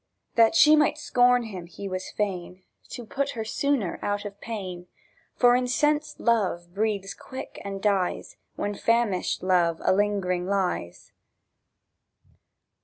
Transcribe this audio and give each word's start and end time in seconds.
(That 0.33 0.55
she 0.55 0.75
might 0.75 0.97
scorn 0.97 1.43
him 1.43 1.65
was 1.81 2.05
he 2.07 2.15
fain, 2.17 2.63
To 2.89 3.05
put 3.05 3.29
her 3.37 3.45
sooner 3.45 3.99
out 4.01 4.25
of 4.25 4.41
pain; 4.41 4.87
For 5.35 5.55
incensed 5.55 6.19
love 6.19 6.73
breathes 6.73 7.13
quick 7.13 7.61
and 7.63 7.83
dies, 7.83 8.35
When 8.55 8.73
famished 8.73 9.43
love 9.43 9.79
a 9.85 9.93
lingering 9.93 10.47
lies.) 10.47 11.11